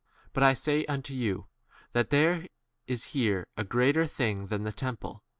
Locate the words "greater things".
3.63-4.49